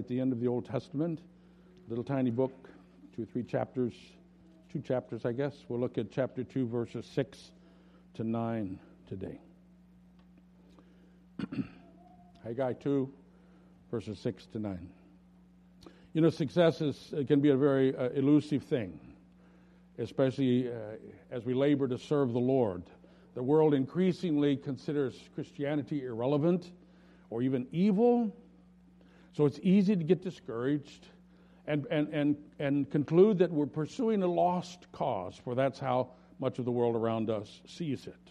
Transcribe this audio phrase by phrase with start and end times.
[0.00, 1.20] at the end of the Old Testament,
[1.86, 2.70] little tiny book,
[3.14, 3.92] two or three chapters,
[4.72, 5.54] two chapters, I guess.
[5.68, 7.52] We'll look at chapter 2, verses 6
[8.14, 9.38] to 9 today.
[12.44, 13.12] Haggai 2,
[13.90, 14.88] verses 6 to 9.
[16.14, 18.98] You know, success is, can be a very uh, elusive thing,
[19.98, 20.96] especially uh,
[21.30, 22.84] as we labor to serve the Lord.
[23.34, 26.72] The world increasingly considers Christianity irrelevant
[27.28, 28.34] or even evil,
[29.32, 31.06] so it's easy to get discouraged
[31.66, 36.58] and, and, and, and conclude that we're pursuing a lost cause, for that's how much
[36.58, 38.30] of the world around us sees it.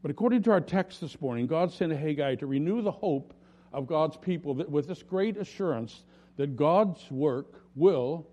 [0.00, 3.34] But according to our text this morning, God sent Haggai to renew the hope
[3.72, 6.04] of God's people with this great assurance
[6.36, 8.26] that God's work will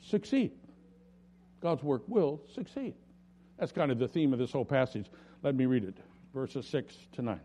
[0.00, 0.52] succeed.
[1.60, 2.94] God's work will succeed.
[3.58, 5.06] That's kind of the theme of this whole passage.
[5.42, 5.96] Let me read it,
[6.34, 7.40] verses 6 to 9.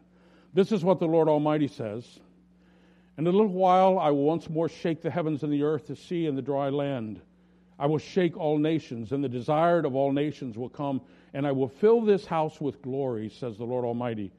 [0.53, 2.19] This is what the Lord Almighty says
[3.17, 5.95] In a little while I will once more shake the heavens and the earth, the
[5.95, 7.21] sea and the dry land.
[7.77, 11.01] I will shake all nations, and the desired of all nations will come,
[11.33, 14.31] and I will fill this house with glory, says the Lord Almighty.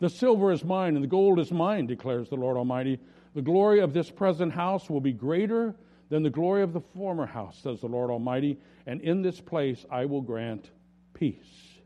[0.00, 2.98] The silver is mine, and the gold is mine, declares the Lord Almighty.
[3.34, 5.74] The glory of this present house will be greater
[6.08, 9.86] than the glory of the former house, says the Lord Almighty, and in this place
[9.90, 10.70] I will grant
[11.14, 11.78] peace,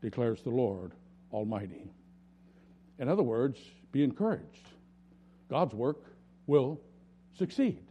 [0.00, 0.92] declares the Lord
[1.32, 1.90] Almighty.
[2.98, 3.58] In other words,
[3.92, 4.68] be encouraged.
[5.50, 5.98] God's work
[6.46, 6.80] will
[7.36, 7.82] succeed.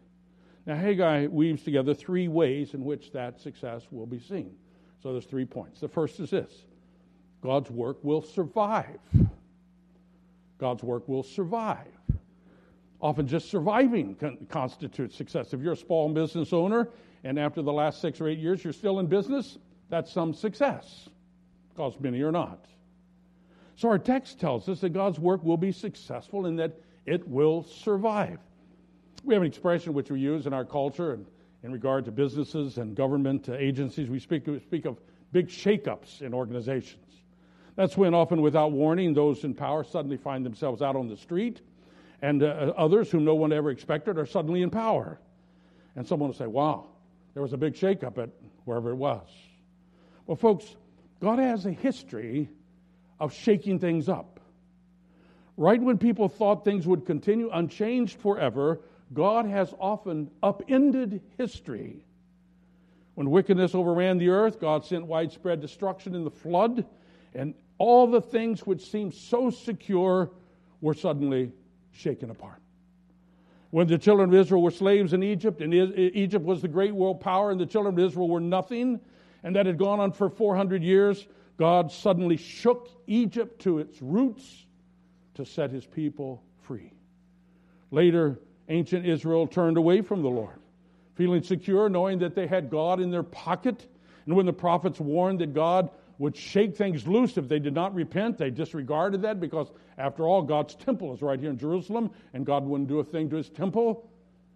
[0.65, 4.55] Now, Haggai weaves together three ways in which that success will be seen.
[5.03, 5.79] So there's three points.
[5.79, 6.51] The first is this
[7.41, 8.99] God's work will survive.
[10.57, 11.87] God's work will survive.
[13.01, 15.53] Often just surviving con- constitutes success.
[15.53, 16.89] If you're a small business owner
[17.23, 19.57] and after the last six or eight years you're still in business,
[19.89, 21.07] that's some success,
[21.69, 22.65] because many are not.
[23.77, 27.63] So our text tells us that God's work will be successful and that it will
[27.63, 28.39] survive.
[29.23, 31.25] We have an expression which we use in our culture and
[31.63, 34.09] in regard to businesses and government agencies.
[34.09, 34.97] We speak, we speak of
[35.31, 37.05] big shakeups in organizations.
[37.75, 41.61] That's when, often without warning, those in power suddenly find themselves out on the street,
[42.21, 45.19] and uh, others whom no one ever expected are suddenly in power.
[45.95, 46.87] And someone will say, Wow,
[47.33, 48.29] there was a big shakeup at
[48.65, 49.27] wherever it was.
[50.25, 50.75] Well, folks,
[51.21, 52.49] God has a history
[53.19, 54.38] of shaking things up.
[55.59, 58.79] Right when people thought things would continue unchanged forever,
[59.13, 62.05] God has often upended history.
[63.15, 66.85] When wickedness overran the earth, God sent widespread destruction in the flood,
[67.35, 70.31] and all the things which seemed so secure
[70.79, 71.51] were suddenly
[71.91, 72.61] shaken apart.
[73.71, 77.19] When the children of Israel were slaves in Egypt, and Egypt was the great world
[77.19, 79.01] power, and the children of Israel were nothing,
[79.43, 81.27] and that had gone on for 400 years,
[81.57, 84.67] God suddenly shook Egypt to its roots
[85.39, 86.93] to set his people free.
[87.91, 90.59] Later, ancient Israel turned away from the Lord,
[91.15, 93.87] feeling secure, knowing that they had God in their pocket.
[94.25, 95.89] And when the prophets warned that God
[96.19, 98.37] would shake things loose if they did not repent.
[98.37, 102.65] They disregarded that because, after all, God's temple is right here in Jerusalem, and God
[102.65, 104.07] wouldn't do a thing to his temple.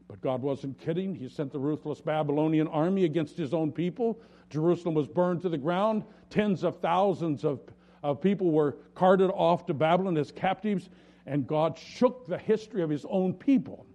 [0.10, 1.16] But God wasn't kidding.
[1.16, 4.20] He sent the ruthless Babylonian army against his own people.
[4.50, 6.04] Jerusalem was burned to the ground.
[6.30, 7.62] Tens of thousands of,
[8.04, 10.90] of people were carted off to Babylon as captives,
[11.26, 13.86] and God shook the history of his own people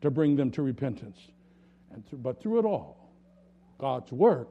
[0.00, 1.18] to bring them to repentance.
[1.92, 3.12] And th- but through it all,
[3.78, 4.48] God's work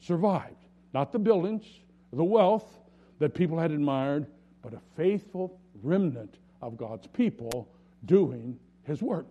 [0.00, 0.56] survived.
[0.94, 1.64] Not the buildings,
[2.12, 2.78] the wealth
[3.18, 4.26] that people had admired,
[4.62, 7.68] but a faithful remnant of God's people
[8.06, 9.26] doing his work.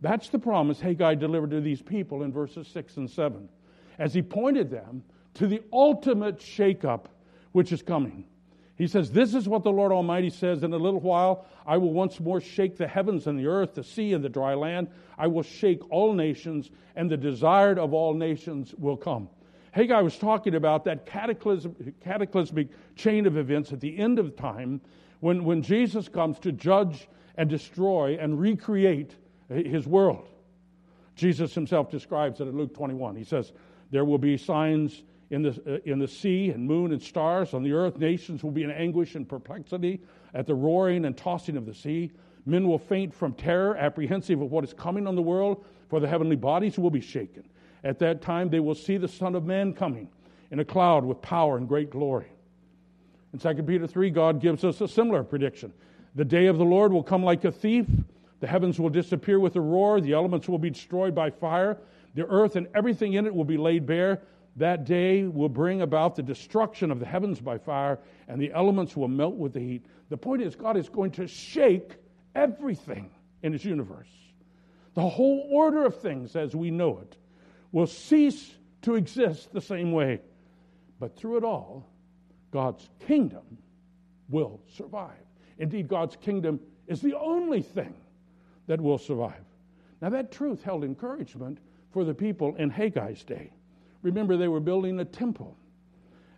[0.00, 3.48] That's the promise Haggai delivered to these people in verses 6 and 7
[3.98, 5.02] as he pointed them
[5.34, 7.06] to the ultimate shakeup
[7.52, 8.24] which is coming.
[8.76, 11.92] He says, This is what the Lord Almighty says In a little while, I will
[11.92, 14.88] once more shake the heavens and the earth, the sea and the dry land.
[15.18, 19.28] I will shake all nations, and the desired of all nations will come.
[19.72, 24.80] Haggai was talking about that cataclysmic chain of events at the end of time
[25.20, 27.06] when, when Jesus comes to judge
[27.36, 29.14] and destroy and recreate
[29.48, 30.28] his world.
[31.14, 33.14] Jesus himself describes it in Luke 21.
[33.14, 33.52] He says,
[33.90, 37.54] There will be signs in the, uh, in the sea and moon and stars.
[37.54, 40.00] On the earth, nations will be in anguish and perplexity
[40.34, 42.10] at the roaring and tossing of the sea.
[42.46, 46.08] Men will faint from terror, apprehensive of what is coming on the world, for the
[46.08, 47.44] heavenly bodies will be shaken.
[47.84, 50.08] At that time, they will see the Son of Man coming
[50.50, 52.26] in a cloud with power and great glory.
[53.32, 55.72] In 2 Peter 3, God gives us a similar prediction.
[56.16, 57.86] The day of the Lord will come like a thief.
[58.40, 60.00] The heavens will disappear with a roar.
[60.00, 61.78] The elements will be destroyed by fire.
[62.14, 64.20] The earth and everything in it will be laid bare.
[64.56, 67.98] That day will bring about the destruction of the heavens by fire,
[68.28, 69.86] and the elements will melt with the heat.
[70.08, 71.96] The point is, God is going to shake
[72.34, 73.10] everything
[73.42, 74.10] in His universe.
[74.94, 77.16] The whole order of things as we know it
[77.72, 78.50] will cease
[78.82, 80.20] to exist the same way.
[80.98, 81.86] But through it all,
[82.50, 83.58] God's kingdom
[84.28, 85.10] will survive.
[85.58, 87.94] Indeed, God's kingdom is the only thing
[88.66, 89.44] that will survive.
[90.02, 91.58] Now, that truth held encouragement
[91.92, 93.52] for the people in Haggai's day.
[94.02, 95.56] Remember, they were building a temple,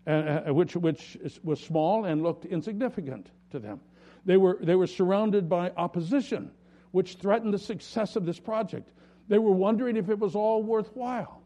[0.07, 3.81] uh, uh which, which was small and looked insignificant to them.
[4.25, 6.51] They were, they were surrounded by opposition,
[6.93, 8.91] which threatened the success of this project.
[9.29, 11.43] They were wondering if it was all worthwhile.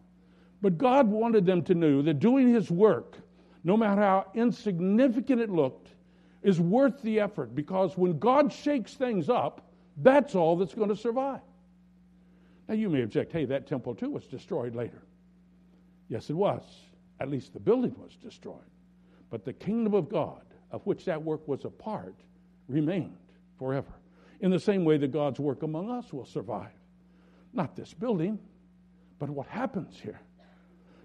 [0.63, 3.17] But God wanted them to know that doing His work,
[3.65, 5.89] no matter how insignificant it looked,
[6.43, 10.97] is worth the effort because when God shakes things up, that's all that's going to
[10.97, 11.41] survive.
[12.69, 15.03] Now, you may object, hey, that temple too was destroyed later.
[16.09, 16.63] Yes, it was.
[17.21, 18.59] At least the building was destroyed.
[19.31, 22.15] But the kingdom of God, of which that work was a part,
[22.69, 23.17] remained
[23.59, 23.93] forever.
[24.41, 26.71] In the same way that God's work among us will survive.
[27.53, 28.39] Not this building,
[29.19, 30.21] but what happens here.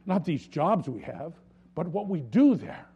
[0.05, 1.33] Not these jobs we have,
[1.75, 2.87] but what we do there.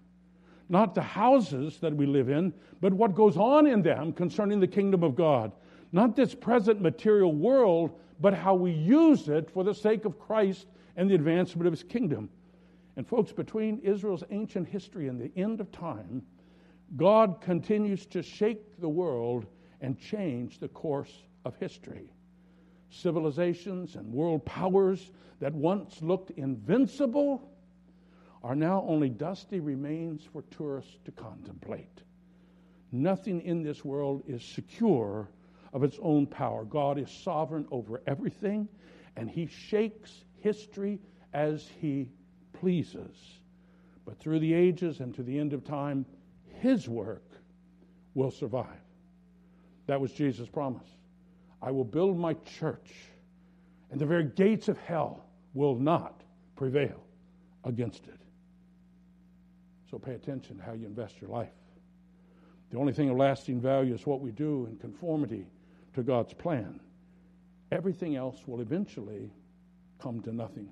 [0.67, 4.67] Not the houses that we live in, but what goes on in them concerning the
[4.67, 5.51] kingdom of God.
[5.91, 10.65] Not this present material world, but how we use it for the sake of Christ
[10.95, 12.29] and the advancement of his kingdom.
[12.97, 16.23] And, folks, between Israel's ancient history and the end of time,
[16.95, 19.45] God continues to shake the world
[19.81, 21.11] and change the course
[21.43, 22.13] of history.
[22.89, 27.51] Civilizations and world powers that once looked invincible
[28.43, 32.03] are now only dusty remains for tourists to contemplate.
[32.91, 35.29] Nothing in this world is secure
[35.73, 36.63] of its own power.
[36.63, 38.69] God is sovereign over everything,
[39.17, 40.99] and He shakes history
[41.33, 42.07] as He
[42.53, 43.39] pleases.
[44.05, 46.05] But through the ages and to the end of time,
[46.61, 47.25] His work
[48.13, 48.85] will survive.
[49.87, 50.87] That was Jesus' promise.
[51.63, 52.91] I will build my church,
[53.89, 55.25] and the very gates of hell
[55.55, 56.21] will not
[56.55, 57.01] prevail
[57.63, 58.19] against it.
[59.89, 61.49] So pay attention to how you invest your life.
[62.69, 65.47] The only thing of lasting value is what we do in conformity
[65.95, 66.79] to God's plan,
[67.71, 69.31] everything else will eventually
[69.99, 70.69] come to nothing.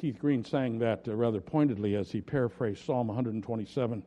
[0.00, 4.02] Keith Green sang that uh, rather pointedly as he paraphrased Psalm 127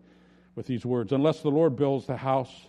[0.55, 2.67] with these words Unless the Lord builds the house,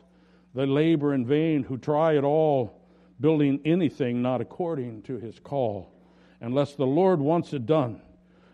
[0.54, 2.82] they labor in vain who try at all,
[3.20, 5.92] building anything not according to his call.
[6.40, 8.02] Unless the Lord wants it done,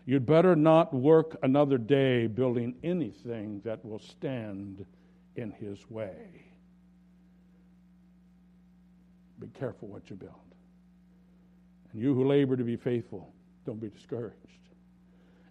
[0.05, 4.85] you'd better not work another day building anything that will stand
[5.35, 6.45] in his way.
[9.39, 10.50] Be careful what you build.
[11.91, 13.33] And you who labor to be faithful,
[13.65, 14.37] don't be discouraged.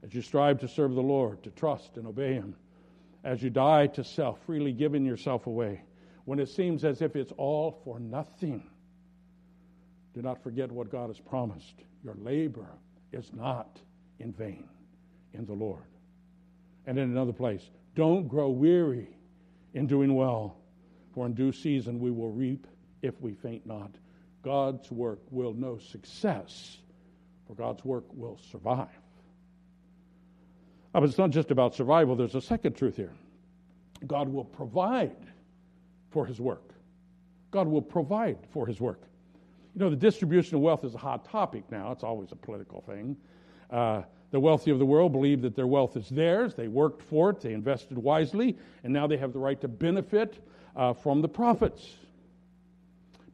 [0.02, 2.54] As you strive to serve the Lord, to trust and obey Him,
[3.24, 5.82] as you die to self, freely giving yourself away,
[6.24, 8.62] when it seems as if it's all for nothing,
[10.14, 11.84] do not forget what God has promised.
[12.02, 12.66] Your labor
[13.12, 13.78] is not
[14.18, 14.68] in vain
[15.34, 15.84] in the Lord.
[16.86, 19.08] And in another place, don't grow weary
[19.74, 20.56] in doing well,
[21.14, 22.66] for in due season we will reap
[23.02, 23.90] if we faint not.
[24.42, 26.78] God's work will know success,
[27.46, 28.88] for God's work will survive.
[30.94, 33.12] Oh, but it's not just about survival, there's a second truth here.
[34.06, 35.16] God will provide
[36.10, 36.72] for his work.
[37.50, 39.02] God will provide for his work.
[39.74, 41.92] You know, the distribution of wealth is a hot topic now.
[41.92, 43.16] It's always a political thing.
[43.70, 46.54] Uh, the wealthy of the world believe that their wealth is theirs.
[46.54, 50.44] They worked for it, they invested wisely, and now they have the right to benefit
[50.76, 51.88] uh, from the profits.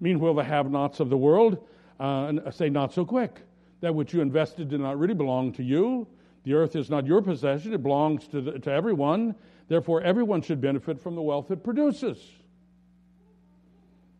[0.00, 1.66] Meanwhile, the have nots of the world
[1.98, 3.42] uh, say, Not so quick.
[3.80, 6.06] That which you invested did not really belong to you.
[6.44, 9.34] The earth is not your possession, it belongs to, the, to everyone.
[9.68, 12.18] Therefore, everyone should benefit from the wealth it produces.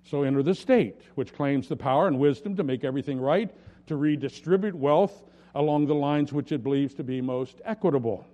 [0.02, 3.54] So enter the state, which claims the power and wisdom to make everything right,
[3.87, 8.26] to redistribute wealth along the lines which it believes to be most equitable.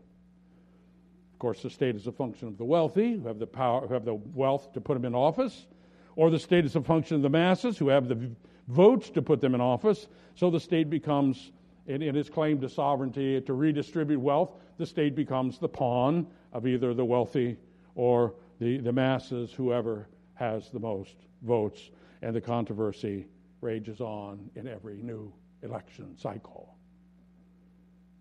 [1.35, 3.95] Of course, the state is a function of the wealthy, who have the power, who
[3.95, 5.67] have the wealth to put them in office
[6.17, 8.31] or the state is a function of the masses who have the
[8.69, 10.09] votes to put them in office.
[10.35, 11.53] So the state becomes,
[11.87, 16.67] in, in its claim to sovereignty, to redistribute wealth, the state becomes the pawn of
[16.67, 17.57] either the wealthy
[17.95, 21.91] or the, the masses, whoever has the most votes.
[22.23, 23.27] And the controversy
[23.61, 26.77] rages on in every new election cycle.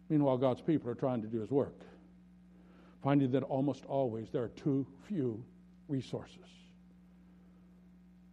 [0.10, 1.82] Meanwhile, God's people are trying to do his work,
[3.02, 5.44] finding that almost always there are too few
[5.88, 6.61] resources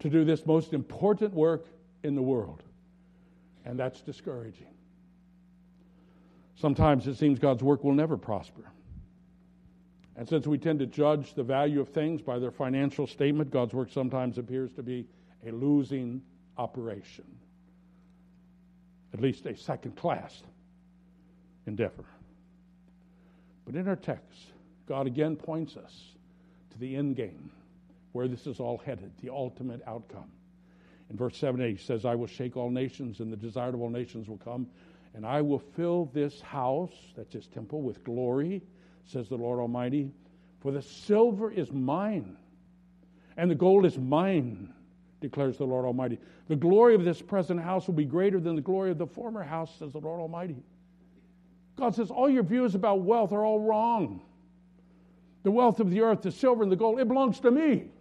[0.00, 1.66] to do this most important work
[2.02, 2.62] in the world.
[3.64, 4.74] And that's discouraging.
[6.56, 8.64] Sometimes it seems God's work will never prosper.
[10.16, 13.72] And since we tend to judge the value of things by their financial statement, God's
[13.72, 15.06] work sometimes appears to be
[15.46, 16.22] a losing
[16.56, 17.24] operation,
[19.14, 20.42] at least a second class
[21.66, 22.04] endeavor.
[23.64, 24.40] But in our text,
[24.88, 25.94] God again points us
[26.72, 27.52] to the end game,
[28.18, 30.28] where this is all headed, the ultimate outcome.
[31.08, 33.80] In verse 7 8, he says, I will shake all nations, and the desired of
[33.80, 34.66] all nations will come,
[35.14, 38.60] and I will fill this house, that's his temple, with glory,
[39.04, 40.10] says the Lord Almighty.
[40.58, 42.36] For the silver is mine,
[43.36, 44.74] and the gold is mine,
[45.20, 46.18] declares the Lord Almighty.
[46.48, 49.44] The glory of this present house will be greater than the glory of the former
[49.44, 50.56] house, says the Lord Almighty.
[51.76, 54.22] God says, All your views about wealth are all wrong.
[55.44, 57.92] The wealth of the earth, the silver and the gold, it belongs to me.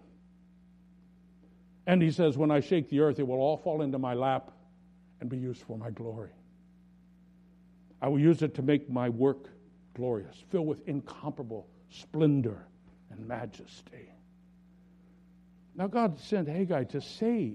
[1.87, 4.51] And he says, When I shake the earth, it will all fall into my lap
[5.21, 6.29] and be used for my glory.
[8.01, 9.49] I will use it to make my work
[9.95, 12.67] glorious, filled with incomparable splendor
[13.09, 14.11] and majesty.
[15.75, 17.53] Now, God sent Haggai to say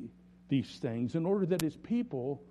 [0.48, 2.42] these things in order that his people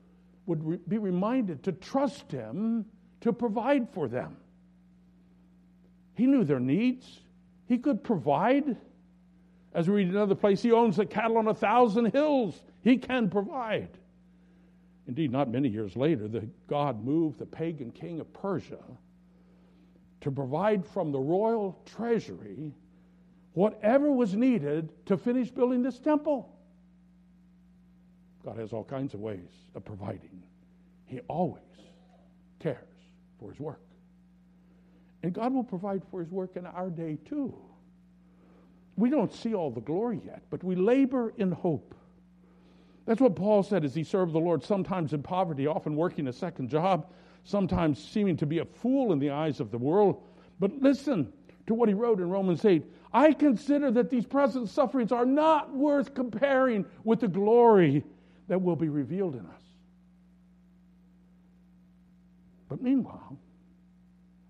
[0.46, 2.86] would re- be reminded to trust him
[3.22, 4.38] to provide for them.
[6.14, 7.22] He knew their needs,
[7.68, 8.78] he could provide.
[9.74, 12.62] As we read another place, he owns the cattle on a thousand hills.
[12.84, 13.90] He can provide.
[15.08, 18.80] Indeed, not many years later, the God moved the pagan king of Persia
[20.22, 22.74] to provide from the royal treasury
[23.54, 26.54] whatever was needed to finish building this temple.
[28.46, 30.44] God has all kinds of ways of providing.
[31.06, 31.64] He always
[32.60, 32.78] cares
[33.40, 33.82] for his work.
[35.24, 37.54] And God will provide for his work in our day too.
[39.02, 41.96] We don't see all the glory yet, but we labor in hope.
[43.08, 46.34] That's what Paul said as he served the Lord, sometimes in poverty, often working a
[46.34, 47.12] second job,
[47.44, 50.22] sometimes seeming to be a fool in the eyes of the world.
[50.60, 51.34] But listen
[51.66, 55.74] to what he wrote in Romans 8 I consider that these present sufferings are not
[55.74, 58.04] worth comparing with the glory
[58.50, 59.64] that will be revealed in us.
[62.70, 63.36] But meanwhile,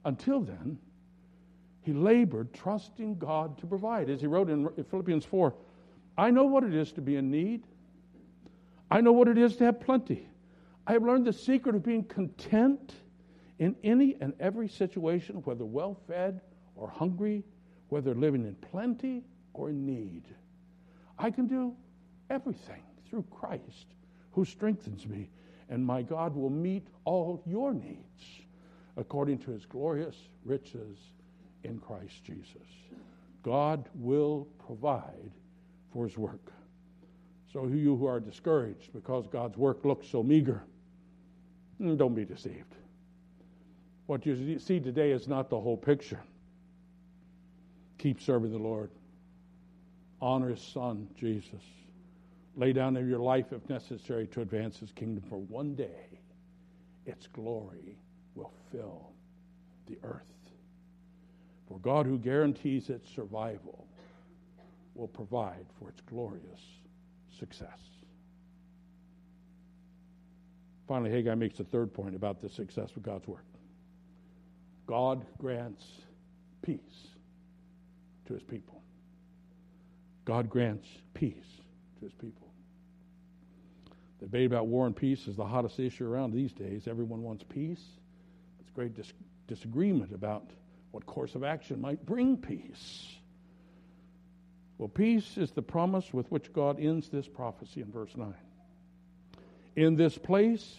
[0.04, 0.78] until then,
[1.82, 4.10] he labored, trusting God to provide.
[4.10, 5.54] As he wrote in Philippians 4
[6.18, 7.64] I know what it is to be in need,
[8.92, 10.28] I know what it is to have plenty.
[10.86, 12.94] I have learned the secret of being content
[13.60, 16.42] in any and every situation, whether well fed
[16.76, 17.44] or hungry,
[17.90, 19.24] whether living in plenty
[19.54, 20.24] or in need.
[21.18, 21.76] I can do
[22.30, 23.88] everything through Christ
[24.32, 25.30] who strengthens me,
[25.70, 28.42] and my God will meet all your needs
[28.98, 30.98] according to his glorious riches
[31.64, 32.68] in Christ Jesus.
[33.44, 35.32] God will provide
[35.92, 36.52] for his work.
[37.52, 40.64] So, you who are discouraged because God's work looks so meager,
[41.82, 42.76] mm, don't be deceived.
[44.06, 46.22] What you see today is not the whole picture.
[47.98, 48.90] Keep serving the Lord.
[50.22, 51.62] Honor his son, Jesus.
[52.56, 56.20] Lay down your life if necessary to advance his kingdom, for one day
[57.06, 57.98] its glory
[58.36, 59.12] will fill
[59.88, 60.41] the earth.
[61.72, 63.88] For God, who guarantees its survival,
[64.94, 66.60] will provide for its glorious
[67.40, 67.80] success.
[70.86, 73.46] Finally, Haggai makes a third point about the success of God's work.
[74.86, 75.86] God grants
[76.62, 77.08] peace
[78.26, 78.82] to his people.
[80.26, 81.62] God grants peace
[82.00, 82.50] to his people.
[84.20, 86.90] The debate about war and peace is the hottest issue around these days.
[86.90, 87.84] Everyone wants peace.
[88.60, 89.14] There's great dis-
[89.48, 90.52] disagreement about
[90.92, 93.08] what course of action might bring peace.
[94.78, 98.34] Well, peace is the promise with which God ends this prophecy in verse 9.
[99.76, 100.76] In this place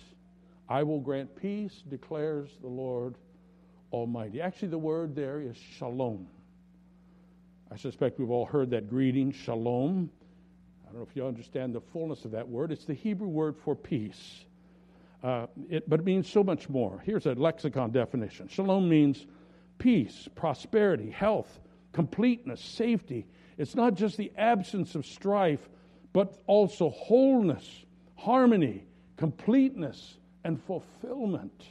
[0.69, 3.17] I will grant peace, declares the Lord
[3.93, 4.41] Almighty.
[4.41, 6.27] Actually, the word there is shalom.
[7.71, 10.11] I suspect we've all heard that greeting, shalom.
[10.83, 12.73] I don't know if you understand the fullness of that word.
[12.73, 14.45] It's the Hebrew word for peace.
[15.23, 17.01] Uh, it, but it means so much more.
[17.05, 19.25] Here's a lexicon definition Shalom means
[19.83, 21.59] peace, prosperity, health,
[21.93, 23.27] completeness, safety.
[23.59, 25.69] It's not just the absence of strife,
[26.13, 27.85] but also wholeness,
[28.15, 28.85] harmony,
[29.17, 31.65] completeness, and fulfillment.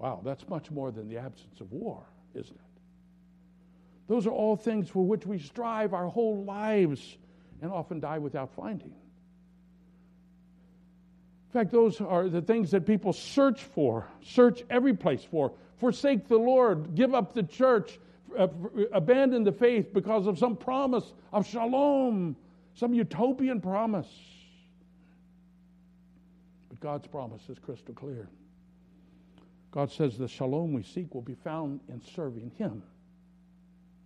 [0.00, 2.02] Wow, that's much more than the absence of war,
[2.34, 2.60] isn't it?
[4.08, 7.16] Those are all things for which we strive our whole lives
[7.62, 8.88] and often die without finding.
[11.46, 16.28] In fact, those are the things that people search for, search every place for, forsake
[16.28, 17.98] the Lord, give up the church,
[18.38, 18.48] uh,
[18.92, 22.36] abandon the faith because of some promise of shalom,
[22.74, 24.08] some utopian promise.
[26.68, 28.28] But God's promise is crystal clear.
[29.70, 32.82] God says the shalom we seek will be found in serving Him,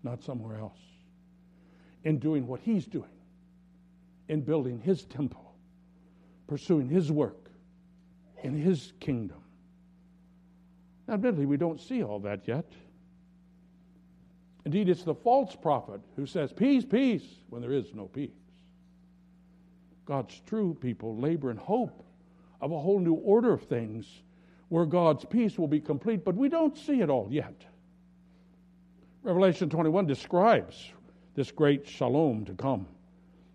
[0.03, 0.81] not somewhere else,
[2.03, 3.11] in doing what He's doing,
[4.29, 5.55] in building His temple,
[6.49, 7.51] pursuing His work
[8.43, 9.43] in His kingdom.
[11.11, 12.65] Admittedly, we don't see all that yet.
[14.65, 18.31] Indeed, it's the false prophet who says, Peace, peace, when there is no peace.
[20.05, 22.05] God's true people labor in hope
[22.61, 24.07] of a whole new order of things
[24.69, 27.65] where God's peace will be complete, but we don't see it all yet.
[29.23, 30.93] Revelation 21 describes
[31.35, 32.87] this great shalom to come.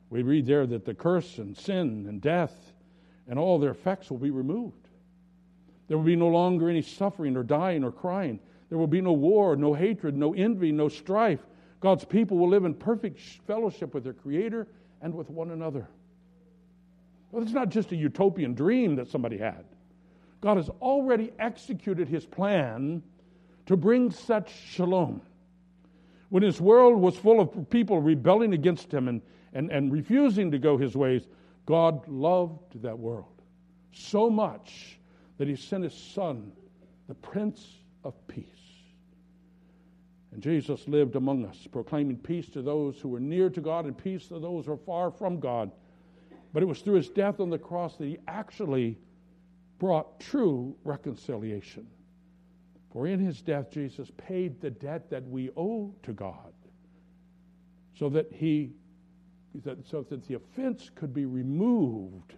[0.09, 2.73] We read there that the curse and sin and death
[3.27, 4.84] and all their effects will be removed.
[5.87, 8.39] There will be no longer any suffering or dying or crying.
[8.69, 11.45] There will be no war, no hatred, no envy, no strife.
[11.79, 14.67] God's people will live in perfect fellowship with their Creator
[15.01, 15.87] and with one another.
[17.31, 19.65] Well, it's not just a utopian dream that somebody had.
[20.41, 23.03] God has already executed his plan
[23.67, 25.21] to bring such shalom.
[26.29, 29.21] When his world was full of people rebelling against him and,
[29.53, 31.27] and, and refusing to go his ways,
[31.65, 33.35] God loved that world
[33.91, 34.99] so much
[35.37, 36.51] that he sent his son,
[37.07, 37.67] the Prince
[38.03, 38.45] of Peace.
[40.31, 43.97] And Jesus lived among us, proclaiming peace to those who were near to God and
[43.97, 45.71] peace to those who are far from God.
[46.51, 48.97] But it was through his death on the cross that he actually
[49.79, 51.87] brought true reconciliation.
[52.91, 56.53] For in his death, Jesus paid the debt that we owe to God
[57.97, 58.71] so that he
[59.89, 62.33] so that the offense could be removed,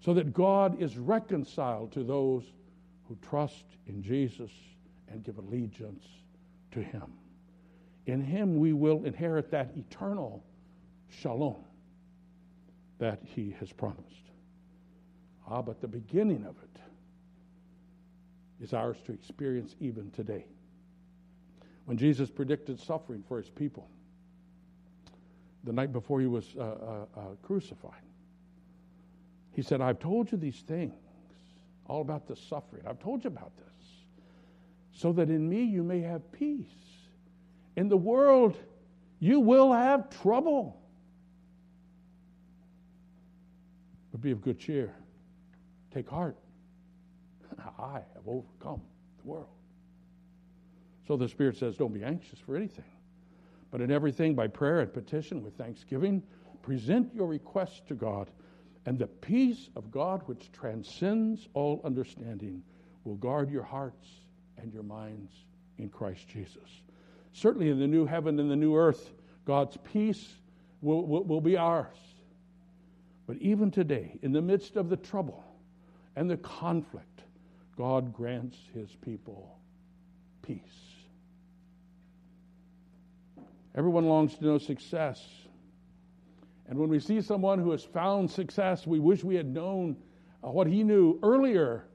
[0.00, 2.44] so that God is reconciled to those
[3.08, 4.50] who trust in Jesus
[5.08, 6.04] and give allegiance
[6.72, 7.12] to him.
[8.06, 10.44] In him we will inherit that eternal
[11.08, 11.64] shalom
[12.98, 14.30] that he has promised.
[15.48, 16.80] Ah, but the beginning of it
[18.62, 20.46] is ours to experience even today.
[21.86, 23.88] When Jesus predicted suffering for his people
[25.64, 26.66] the night before he was uh, uh,
[27.16, 28.02] uh, crucified,
[29.58, 30.94] he said, I've told you these things,
[31.86, 32.84] all about the suffering.
[32.86, 33.88] I've told you about this,
[34.92, 36.68] so that in me you may have peace.
[37.74, 38.56] In the world,
[39.18, 40.80] you will have trouble.
[44.12, 44.94] But be of good cheer.
[45.92, 46.36] Take heart.
[47.80, 48.80] I have overcome
[49.20, 49.48] the world.
[51.08, 52.92] So the Spirit says, Don't be anxious for anything,
[53.72, 56.22] but in everything by prayer and petition with thanksgiving,
[56.62, 58.30] present your requests to God,
[58.88, 62.62] and the peace of God, which transcends all understanding,
[63.04, 64.08] will guard your hearts
[64.56, 65.30] and your minds
[65.76, 66.70] in Christ Jesus.
[67.34, 69.12] Certainly, in the new heaven and the new earth,
[69.44, 70.26] God's peace
[70.80, 71.98] will, will, will be ours.
[73.26, 75.44] But even today, in the midst of the trouble,
[76.16, 77.20] and the conflict,
[77.76, 79.58] God grants his people
[80.40, 80.62] peace.
[83.74, 85.22] Everyone longs to know success.
[86.68, 89.96] And when we see someone who has found success, we wish we had known
[90.44, 91.86] uh, what he knew earlier.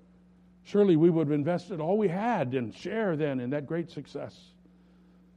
[0.63, 4.35] Surely we would have invested all we had and share then in that great success.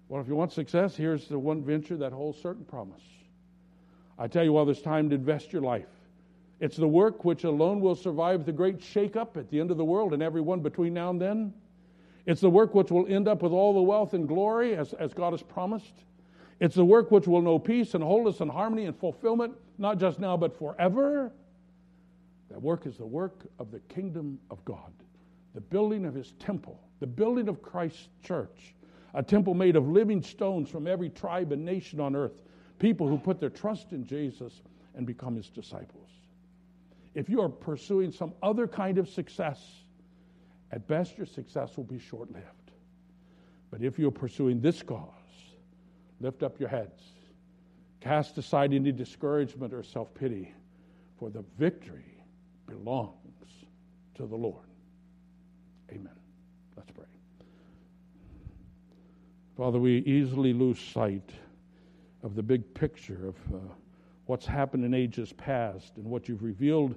[0.09, 3.03] Well, if you want success, here's the one venture that holds certain promise.
[4.19, 5.89] I tell you, while there's time to invest your life,
[6.61, 9.85] it's the work which alone will survive the great shakeup at the end of the
[9.85, 11.53] world and everyone between now and then.
[12.25, 15.13] It's the work which will end up with all the wealth and glory as, as
[15.13, 15.93] God has promised.
[16.61, 20.19] It's the work which will know peace and wholeness and harmony and fulfillment, not just
[20.19, 21.33] now, but forever.
[22.51, 24.93] That work is the work of the kingdom of God,
[25.55, 28.75] the building of his temple, the building of Christ's church,
[29.15, 32.43] a temple made of living stones from every tribe and nation on earth,
[32.79, 34.63] people who put their trust in Jesus
[34.95, 36.11] and become his disciples
[37.17, 39.59] if you are pursuing some other kind of success,
[40.71, 42.73] at best your success will be short lived.
[43.71, 45.09] But if you're pursuing this cause,
[46.21, 47.03] lift up your heads,
[48.01, 50.53] cast aside any discouragement or self pity,
[51.19, 52.25] for the victory
[52.67, 53.15] belongs
[54.15, 54.67] to the Lord.
[55.91, 56.19] Amen.
[56.77, 57.05] Let's pray.
[59.57, 61.31] Father, we easily lose sight
[62.23, 63.37] of the big picture of.
[63.55, 63.59] Uh,
[64.27, 66.97] what's happened in ages past and what you've revealed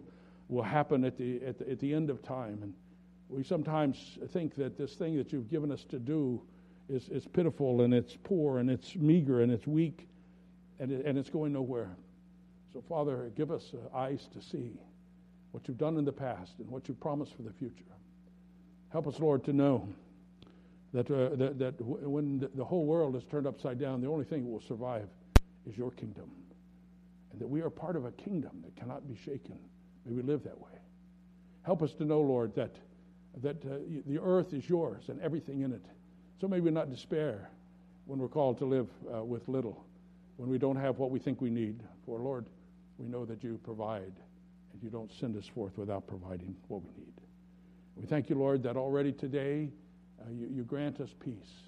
[0.50, 2.60] will happen at the, at the, at the end of time.
[2.62, 2.74] And
[3.30, 6.42] we sometimes think that this thing that you've given us to do
[6.90, 10.08] is, is pitiful and it's poor and it's meager and it's weak
[10.80, 11.96] and, it, and it's going nowhere.
[12.74, 14.80] So, Father, give us uh, eyes to see
[15.52, 17.84] what you've done in the past and what you've promised for the future.
[18.90, 19.88] Help us, Lord, to know
[20.94, 24.44] that, uh, that, that when the whole world is turned upside down, the only thing
[24.44, 25.08] that will survive
[25.68, 26.32] is your kingdom
[27.32, 29.58] and that we are part of a kingdom that cannot be shaken.
[30.06, 30.72] May we live that way.
[31.64, 32.76] Help us to know, Lord, that,
[33.42, 35.86] that uh, the earth is yours and everything in it.
[36.40, 37.50] So may we not despair
[38.06, 39.84] when we're called to live uh, with little,
[40.38, 41.84] when we don't have what we think we need.
[42.06, 42.46] For, Lord,
[42.98, 44.14] we know that you provide
[44.72, 47.14] and you don't send us forth without providing what we need.
[47.98, 49.70] We thank you, Lord, that already today
[50.22, 51.68] uh, you, you grant us peace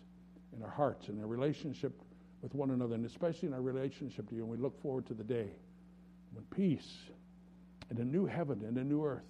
[0.55, 2.01] in our hearts and our relationship
[2.41, 4.41] with one another, and especially in our relationship to you.
[4.43, 5.49] And we look forward to the day
[6.31, 6.97] when peace
[7.89, 9.23] and a new heaven and a new earth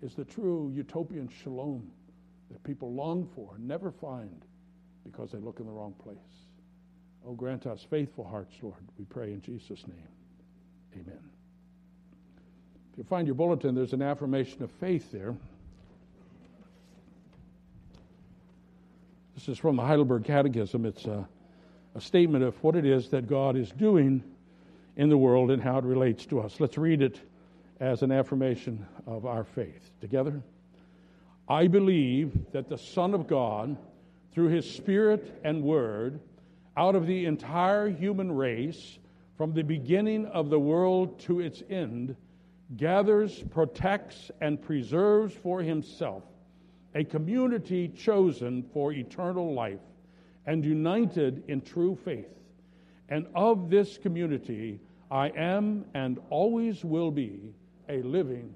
[0.00, 1.90] is the true utopian shalom
[2.52, 4.44] that people long for and never find
[5.04, 6.16] because they look in the wrong place.
[7.26, 8.82] Oh, grant us faithful hearts, Lord.
[8.98, 10.08] We pray in Jesus' name.
[10.94, 11.20] Amen.
[12.92, 15.34] If you find your bulletin, there's an affirmation of faith there.
[19.34, 20.84] This is from the Heidelberg Catechism.
[20.84, 21.26] It's a,
[21.94, 24.22] a statement of what it is that God is doing
[24.96, 26.60] in the world and how it relates to us.
[26.60, 27.20] Let's read it
[27.78, 29.90] as an affirmation of our faith.
[30.00, 30.42] Together?
[31.48, 33.76] I believe that the Son of God,
[34.32, 36.20] through his Spirit and Word,
[36.76, 38.98] out of the entire human race,
[39.36, 42.14] from the beginning of the world to its end,
[42.76, 46.22] gathers, protects, and preserves for himself
[46.94, 49.80] a community chosen for eternal life
[50.46, 52.28] and united in true faith.
[53.08, 57.54] And of this community, I am and always will be
[57.88, 58.54] a living